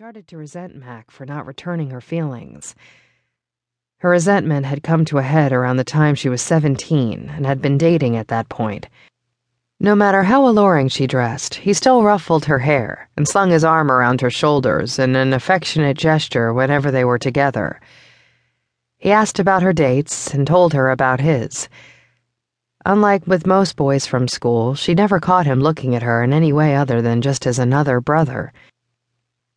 started 0.00 0.26
to 0.26 0.38
resent 0.38 0.74
Mac 0.74 1.10
for 1.10 1.26
not 1.26 1.44
returning 1.44 1.90
her 1.90 2.00
feelings. 2.00 2.74
Her 3.98 4.08
resentment 4.08 4.64
had 4.64 4.82
come 4.82 5.04
to 5.04 5.18
a 5.18 5.22
head 5.22 5.52
around 5.52 5.76
the 5.76 5.84
time 5.84 6.14
she 6.14 6.30
was 6.30 6.40
17 6.40 7.28
and 7.28 7.44
had 7.44 7.60
been 7.60 7.76
dating 7.76 8.16
at 8.16 8.28
that 8.28 8.48
point. 8.48 8.88
No 9.78 9.94
matter 9.94 10.22
how 10.22 10.48
alluring 10.48 10.88
she 10.88 11.06
dressed, 11.06 11.56
he 11.56 11.74
still 11.74 12.02
ruffled 12.02 12.46
her 12.46 12.60
hair 12.60 13.10
and 13.14 13.28
slung 13.28 13.50
his 13.50 13.62
arm 13.62 13.92
around 13.92 14.22
her 14.22 14.30
shoulders 14.30 14.98
in 14.98 15.14
an 15.16 15.34
affectionate 15.34 15.98
gesture 15.98 16.54
whenever 16.54 16.90
they 16.90 17.04
were 17.04 17.18
together. 17.18 17.78
He 18.96 19.12
asked 19.12 19.38
about 19.38 19.62
her 19.62 19.74
dates 19.74 20.32
and 20.32 20.46
told 20.46 20.72
her 20.72 20.88
about 20.88 21.20
his. 21.20 21.68
Unlike 22.86 23.26
with 23.26 23.46
most 23.46 23.76
boys 23.76 24.06
from 24.06 24.28
school, 24.28 24.74
she 24.74 24.94
never 24.94 25.20
caught 25.20 25.44
him 25.44 25.60
looking 25.60 25.94
at 25.94 26.02
her 26.02 26.22
in 26.22 26.32
any 26.32 26.54
way 26.54 26.74
other 26.74 27.02
than 27.02 27.20
just 27.20 27.46
as 27.46 27.58
another 27.58 28.00
brother. 28.00 28.54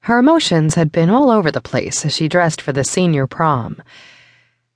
Her 0.04 0.20
emotions 0.20 0.76
had 0.76 0.92
been 0.92 1.10
all 1.10 1.32
over 1.32 1.50
the 1.50 1.62
place 1.62 2.06
as 2.06 2.14
she 2.14 2.28
dressed 2.28 2.60
for 2.62 2.74
the 2.74 2.84
senior 2.84 3.26
prom. 3.26 3.82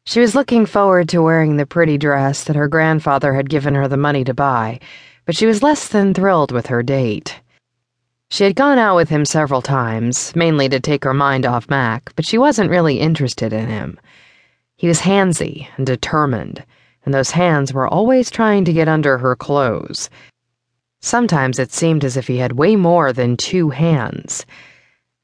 She 0.05 0.21
was 0.21 0.35
looking 0.35 0.65
forward 0.65 1.09
to 1.09 1.21
wearing 1.21 1.57
the 1.57 1.65
pretty 1.65 1.97
dress 1.97 2.45
that 2.45 2.55
her 2.55 2.69
grandfather 2.69 3.33
had 3.33 3.49
given 3.49 3.75
her 3.75 3.89
the 3.89 3.97
money 3.97 4.23
to 4.23 4.33
buy, 4.33 4.79
but 5.25 5.35
she 5.35 5.45
was 5.45 5.61
less 5.61 5.89
than 5.89 6.13
thrilled 6.13 6.53
with 6.53 6.67
her 6.67 6.81
date. 6.81 7.41
She 8.29 8.45
had 8.45 8.55
gone 8.55 8.77
out 8.77 8.95
with 8.95 9.09
him 9.09 9.25
several 9.25 9.61
times, 9.61 10.33
mainly 10.33 10.69
to 10.69 10.79
take 10.79 11.03
her 11.03 11.13
mind 11.13 11.45
off 11.45 11.69
Mac, 11.69 12.15
but 12.15 12.25
she 12.25 12.37
wasn't 12.37 12.69
really 12.69 13.01
interested 13.01 13.51
in 13.51 13.67
him. 13.67 13.99
He 14.77 14.87
was 14.87 15.01
handsy 15.01 15.67
and 15.75 15.85
determined, 15.85 16.63
and 17.03 17.13
those 17.13 17.31
hands 17.31 17.73
were 17.73 17.89
always 17.89 18.31
trying 18.31 18.63
to 18.63 18.71
get 18.71 18.87
under 18.87 19.17
her 19.17 19.35
clothes. 19.35 20.09
Sometimes 21.01 21.59
it 21.59 21.73
seemed 21.73 22.05
as 22.05 22.15
if 22.15 22.27
he 22.27 22.37
had 22.37 22.53
way 22.53 22.77
more 22.77 23.11
than 23.11 23.35
two 23.35 23.71
hands. 23.71 24.45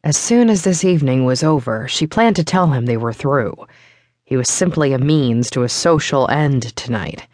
As 0.06 0.18
soon 0.18 0.50
as 0.50 0.64
this 0.64 0.84
evening 0.84 1.24
was 1.24 1.44
over, 1.44 1.88
she 1.88 2.06
planned 2.06 2.36
to 2.36 2.44
tell 2.44 2.68
him 2.68 2.86
they 2.86 2.98
were 2.98 3.14
through. 3.14 3.56
He 4.26 4.36
was 4.36 4.50
simply 4.50 4.92
a 4.92 5.00
means 5.00 5.50
to 5.52 5.64
a 5.64 5.70
social 5.70 6.30
end 6.30 6.76
tonight. 6.76 7.26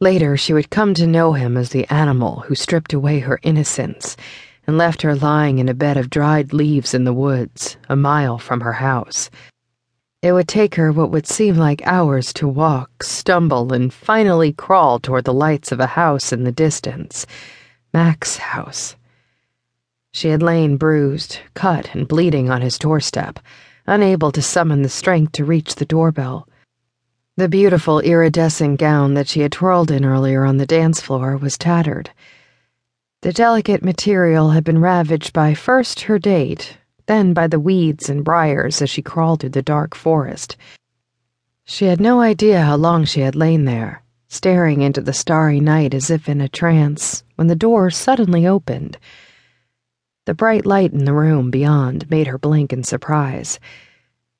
Later, 0.00 0.36
she 0.36 0.52
would 0.52 0.70
come 0.70 0.94
to 0.94 1.08
know 1.08 1.32
him 1.32 1.56
as 1.56 1.70
the 1.70 1.92
animal 1.92 2.44
who 2.46 2.54
stripped 2.54 2.92
away 2.92 3.18
her 3.18 3.40
innocence 3.42 4.16
and 4.64 4.78
left 4.78 5.02
her 5.02 5.16
lying 5.16 5.58
in 5.58 5.68
a 5.68 5.74
bed 5.74 5.96
of 5.96 6.08
dried 6.08 6.52
leaves 6.52 6.94
in 6.94 7.02
the 7.02 7.12
woods, 7.12 7.76
a 7.88 7.96
mile 7.96 8.38
from 8.38 8.60
her 8.60 8.74
house. 8.74 9.28
It 10.22 10.32
would 10.32 10.46
take 10.46 10.76
her 10.76 10.92
what 10.92 11.10
would 11.10 11.26
seem 11.26 11.56
like 11.56 11.84
hours 11.84 12.32
to 12.34 12.46
walk, 12.46 13.02
stumble, 13.02 13.72
and 13.72 13.92
finally 13.92 14.52
crawl 14.52 15.00
toward 15.00 15.24
the 15.24 15.34
lights 15.34 15.72
of 15.72 15.80
a 15.80 15.86
house 15.86 16.32
in 16.32 16.44
the 16.44 16.52
distance 16.52 17.26
Mac's 17.92 18.36
house. 18.36 18.94
She 20.16 20.28
had 20.28 20.42
lain 20.42 20.78
bruised, 20.78 21.40
cut, 21.52 21.94
and 21.94 22.08
bleeding 22.08 22.48
on 22.48 22.62
his 22.62 22.78
doorstep, 22.78 23.38
unable 23.86 24.32
to 24.32 24.40
summon 24.40 24.80
the 24.80 24.88
strength 24.88 25.32
to 25.32 25.44
reach 25.44 25.74
the 25.74 25.84
doorbell. 25.84 26.48
The 27.36 27.50
beautiful 27.50 28.00
iridescent 28.00 28.80
gown 28.80 29.12
that 29.12 29.28
she 29.28 29.42
had 29.42 29.52
twirled 29.52 29.90
in 29.90 30.06
earlier 30.06 30.46
on 30.46 30.56
the 30.56 30.64
dance 30.64 31.02
floor 31.02 31.36
was 31.36 31.58
tattered. 31.58 32.12
The 33.20 33.34
delicate 33.34 33.84
material 33.84 34.52
had 34.52 34.64
been 34.64 34.80
ravaged 34.80 35.34
by 35.34 35.52
first 35.52 36.00
her 36.08 36.18
date, 36.18 36.78
then 37.04 37.34
by 37.34 37.46
the 37.46 37.60
weeds 37.60 38.08
and 38.08 38.24
briars 38.24 38.80
as 38.80 38.88
she 38.88 39.02
crawled 39.02 39.40
through 39.40 39.50
the 39.50 39.60
dark 39.60 39.94
forest. 39.94 40.56
She 41.66 41.84
had 41.84 42.00
no 42.00 42.22
idea 42.22 42.62
how 42.62 42.76
long 42.76 43.04
she 43.04 43.20
had 43.20 43.36
lain 43.36 43.66
there, 43.66 44.02
staring 44.28 44.80
into 44.80 45.02
the 45.02 45.12
starry 45.12 45.60
night 45.60 45.92
as 45.92 46.08
if 46.08 46.26
in 46.26 46.40
a 46.40 46.48
trance, 46.48 47.22
when 47.34 47.48
the 47.48 47.54
door 47.54 47.90
suddenly 47.90 48.46
opened. 48.46 48.96
The 50.26 50.34
bright 50.34 50.66
light 50.66 50.92
in 50.92 51.04
the 51.04 51.12
room 51.12 51.52
beyond 51.52 52.10
made 52.10 52.26
her 52.26 52.36
blink 52.36 52.72
in 52.72 52.82
surprise. 52.82 53.60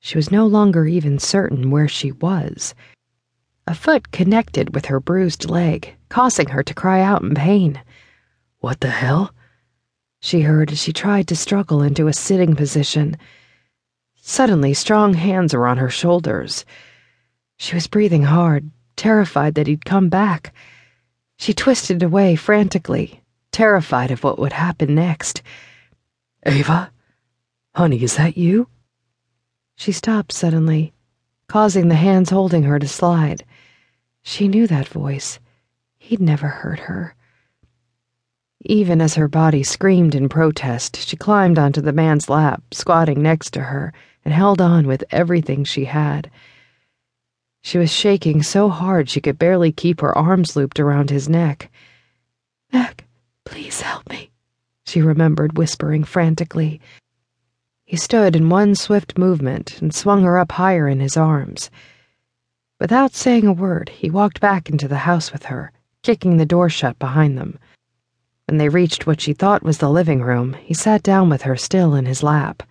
She 0.00 0.18
was 0.18 0.32
no 0.32 0.44
longer 0.44 0.84
even 0.84 1.20
certain 1.20 1.70
where 1.70 1.86
she 1.86 2.10
was. 2.10 2.74
A 3.68 3.74
foot 3.74 4.10
connected 4.10 4.74
with 4.74 4.86
her 4.86 4.98
bruised 4.98 5.48
leg, 5.48 5.94
causing 6.08 6.48
her 6.48 6.64
to 6.64 6.74
cry 6.74 7.00
out 7.00 7.22
in 7.22 7.36
pain. 7.36 7.80
What 8.58 8.80
the 8.80 8.90
hell? 8.90 9.32
She 10.20 10.40
heard 10.40 10.72
as 10.72 10.82
she 10.82 10.92
tried 10.92 11.28
to 11.28 11.36
struggle 11.36 11.82
into 11.82 12.08
a 12.08 12.12
sitting 12.12 12.56
position. 12.56 13.16
Suddenly, 14.16 14.74
strong 14.74 15.14
hands 15.14 15.54
were 15.54 15.68
on 15.68 15.76
her 15.76 15.90
shoulders. 15.90 16.64
She 17.58 17.76
was 17.76 17.86
breathing 17.86 18.24
hard, 18.24 18.72
terrified 18.96 19.54
that 19.54 19.68
he'd 19.68 19.84
come 19.84 20.08
back. 20.08 20.52
She 21.38 21.54
twisted 21.54 22.02
away 22.02 22.34
frantically, 22.34 23.22
terrified 23.52 24.10
of 24.10 24.24
what 24.24 24.40
would 24.40 24.52
happen 24.52 24.96
next. 24.96 25.42
Ava? 26.48 26.92
Honey, 27.74 28.00
is 28.04 28.14
that 28.16 28.38
you? 28.38 28.68
She 29.74 29.90
stopped 29.90 30.30
suddenly, 30.30 30.94
causing 31.48 31.88
the 31.88 31.96
hands 31.96 32.30
holding 32.30 32.62
her 32.62 32.78
to 32.78 32.86
slide. 32.86 33.44
She 34.22 34.46
knew 34.46 34.68
that 34.68 34.86
voice. 34.86 35.40
He'd 35.98 36.20
never 36.20 36.46
hurt 36.46 36.78
her. 36.78 37.16
Even 38.64 39.00
as 39.00 39.16
her 39.16 39.26
body 39.26 39.64
screamed 39.64 40.14
in 40.14 40.28
protest, 40.28 40.96
she 40.96 41.16
climbed 41.16 41.58
onto 41.58 41.80
the 41.80 41.92
man's 41.92 42.28
lap, 42.28 42.62
squatting 42.72 43.20
next 43.20 43.50
to 43.54 43.62
her, 43.62 43.92
and 44.24 44.32
held 44.32 44.60
on 44.60 44.86
with 44.86 45.02
everything 45.10 45.64
she 45.64 45.86
had. 45.86 46.30
She 47.60 47.76
was 47.76 47.92
shaking 47.92 48.44
so 48.44 48.68
hard 48.68 49.10
she 49.10 49.20
could 49.20 49.36
barely 49.36 49.72
keep 49.72 50.00
her 50.00 50.16
arms 50.16 50.54
looped 50.54 50.78
around 50.78 51.10
his 51.10 51.28
neck. 51.28 51.72
Mac, 52.72 53.04
please 53.44 53.80
help 53.80 54.08
me 54.08 54.30
she 54.86 55.02
remembered 55.02 55.58
whispering 55.58 56.04
frantically. 56.04 56.80
He 57.84 57.96
stood 57.96 58.34
in 58.34 58.48
one 58.48 58.74
swift 58.74 59.18
movement 59.18 59.80
and 59.80 59.94
swung 59.94 60.22
her 60.22 60.38
up 60.38 60.52
higher 60.52 60.88
in 60.88 61.00
his 61.00 61.16
arms. 61.16 61.70
Without 62.78 63.14
saying 63.14 63.46
a 63.46 63.52
word, 63.52 63.88
he 63.88 64.10
walked 64.10 64.40
back 64.40 64.68
into 64.68 64.88
the 64.88 64.98
house 64.98 65.32
with 65.32 65.46
her, 65.46 65.72
kicking 66.02 66.36
the 66.36 66.46
door 66.46 66.68
shut 66.68 66.98
behind 66.98 67.36
them. 67.36 67.58
When 68.46 68.58
they 68.58 68.68
reached 68.68 69.06
what 69.06 69.20
she 69.20 69.32
thought 69.32 69.62
was 69.62 69.78
the 69.78 69.90
living 69.90 70.22
room, 70.22 70.54
he 70.62 70.74
sat 70.74 71.02
down 71.02 71.28
with 71.28 71.42
her 71.42 71.56
still 71.56 71.94
in 71.94 72.06
his 72.06 72.22
lap. 72.22 72.62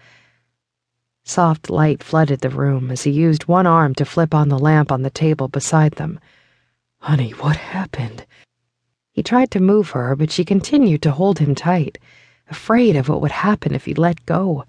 Soft 1.26 1.70
light 1.70 2.04
flooded 2.04 2.42
the 2.42 2.50
room 2.50 2.92
as 2.92 3.04
he 3.04 3.12
used 3.12 3.48
one 3.48 3.66
arm 3.66 3.96
to 3.96 4.06
flip 4.06 4.34
on 4.34 4.48
the 4.50 4.60
lamp 4.60 4.92
on 4.92 5.02
the 5.02 5.10
table 5.10 5.48
beside 5.48 5.94
them. 5.94 6.20
Honey, 7.00 7.32
what 7.32 7.56
happened? 7.56 8.26
He 9.16 9.24
tried 9.24 9.50
to 9.52 9.62
move 9.62 9.92
her, 9.92 10.14
but 10.14 10.30
she 10.30 10.44
continued 10.44 11.02
to 11.04 11.12
hold 11.12 11.40
him 11.40 11.56
tight, 11.56 11.98
afraid 12.50 12.98
of 12.98 13.08
what 13.08 13.22
would 13.22 13.32
happen 13.32 13.74
if 13.74 13.86
he 13.86 13.94
let 13.94 14.26
go. 14.26 14.66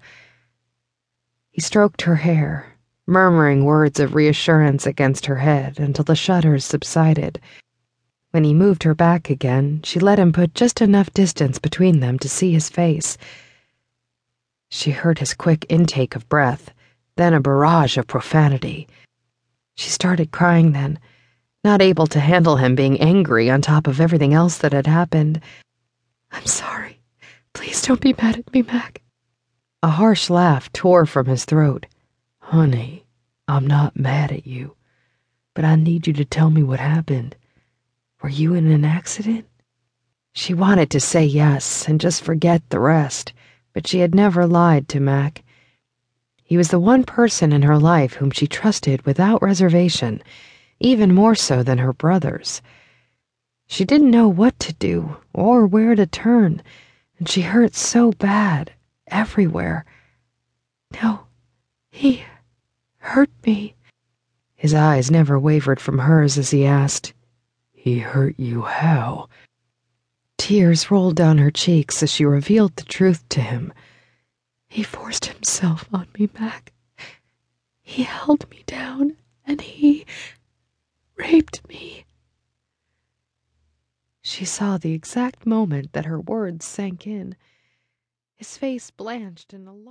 He 1.51 1.59
stroked 1.59 2.03
her 2.03 2.15
hair, 2.15 2.77
murmuring 3.05 3.65
words 3.65 3.99
of 3.99 4.15
reassurance 4.15 4.87
against 4.87 5.25
her 5.25 5.39
head 5.39 5.81
until 5.81 6.05
the 6.05 6.15
shudders 6.15 6.63
subsided. 6.63 7.41
When 8.31 8.45
he 8.45 8.53
moved 8.53 8.83
her 8.83 8.95
back 8.95 9.29
again, 9.29 9.81
she 9.83 9.99
let 9.99 10.17
him 10.17 10.31
put 10.31 10.55
just 10.55 10.81
enough 10.81 11.11
distance 11.11 11.59
between 11.59 11.99
them 11.99 12.17
to 12.19 12.29
see 12.29 12.53
his 12.53 12.69
face. 12.69 13.17
She 14.69 14.91
heard 14.91 15.19
his 15.19 15.33
quick 15.33 15.65
intake 15.67 16.15
of 16.15 16.29
breath, 16.29 16.73
then 17.17 17.33
a 17.33 17.41
barrage 17.41 17.97
of 17.97 18.07
profanity. 18.07 18.87
She 19.75 19.89
started 19.89 20.31
crying 20.31 20.71
then 20.71 20.99
not 21.67 21.81
able 21.81 22.07
to 22.07 22.21
handle 22.21 22.55
him 22.55 22.75
being 22.75 22.97
angry 23.01 23.49
on 23.49 23.61
top 23.61 23.87
of 23.87 23.99
everything 23.99 24.33
else 24.33 24.57
that 24.59 24.71
had 24.71 24.87
happened. 24.87 25.41
I'm 26.31 26.45
sorry. 26.45 27.01
Please 27.53 27.81
don't 27.81 27.99
be 27.99 28.13
mad 28.13 28.37
at 28.37 28.53
me, 28.53 28.61
Mac. 28.61 29.01
A 29.83 29.89
harsh 29.89 30.29
laugh 30.29 30.71
tore 30.71 31.05
from 31.05 31.25
his 31.25 31.43
throat. 31.43 31.85
Honey, 32.39 33.05
I'm 33.49 33.67
not 33.67 33.99
mad 33.99 34.31
at 34.31 34.47
you, 34.47 34.77
but 35.53 35.65
I 35.65 35.75
need 35.75 36.07
you 36.07 36.13
to 36.13 36.23
tell 36.23 36.49
me 36.49 36.63
what 36.63 36.79
happened. 36.79 37.35
Were 38.21 38.29
you 38.29 38.53
in 38.53 38.71
an 38.71 38.85
accident? 38.85 39.45
She 40.31 40.53
wanted 40.53 40.89
to 40.91 41.01
say 41.01 41.25
yes 41.25 41.85
and 41.85 41.99
just 41.99 42.23
forget 42.23 42.61
the 42.69 42.79
rest, 42.79 43.33
but 43.73 43.87
she 43.87 43.99
had 43.99 44.15
never 44.15 44.47
lied 44.47 44.87
to 44.87 45.01
Mac. 45.01 45.43
He 46.45 46.55
was 46.55 46.69
the 46.69 46.79
one 46.79 47.03
person 47.03 47.51
in 47.51 47.63
her 47.63 47.77
life 47.77 48.13
whom 48.13 48.31
she 48.31 48.47
trusted 48.47 49.05
without 49.05 49.41
reservation 49.41 50.21
even 50.79 51.13
more 51.13 51.35
so 51.35 51.63
than 51.63 51.77
her 51.77 51.93
brothers. 51.93 52.61
She 53.67 53.83
didn't 53.85 54.11
know 54.11 54.27
what 54.27 54.59
to 54.59 54.73
do 54.73 55.17
or 55.33 55.65
where 55.67 55.95
to 55.95 56.05
turn, 56.05 56.61
and 57.19 57.27
she 57.27 57.41
hurt 57.41 57.75
so 57.75 58.11
bad 58.11 58.73
everywhere. 59.07 59.85
No, 61.01 61.27
he 61.89 62.23
hurt 62.99 63.31
me. 63.45 63.75
His 64.55 64.73
eyes 64.73 65.11
never 65.11 65.39
wavered 65.39 65.79
from 65.79 65.99
hers 65.99 66.37
as 66.37 66.51
he 66.51 66.65
asked, 66.65 67.13
He 67.73 67.99
hurt 67.99 68.39
you 68.39 68.63
how? 68.63 69.29
Tears 70.37 70.89
rolled 70.89 71.15
down 71.15 71.39
her 71.39 71.51
cheeks 71.51 72.01
as 72.01 72.11
she 72.11 72.23
revealed 72.25 72.75
the 72.75 72.83
truth 72.83 73.27
to 73.29 73.41
him. 73.41 73.73
He 74.69 74.83
forced 74.83 75.25
himself 75.25 75.87
on 75.93 76.07
me, 76.17 76.29
Mac. 76.39 76.73
He 77.81 78.03
held 78.03 78.49
me 78.49 78.63
down, 78.65 79.17
and 79.45 79.61
he 79.61 80.05
raped 81.15 81.67
me. 81.67 82.05
She 84.21 84.36
saw 84.47 84.79
the 84.79 84.93
exact 84.93 85.45
moment 85.45 85.93
that 85.93 86.05
her 86.05 86.19
words 86.19 86.65
sank 86.65 87.05
in. 87.05 87.35
His 88.35 88.57
face 88.57 88.89
blanched 88.89 89.53
in 89.53 89.67
alarm. 89.67 89.85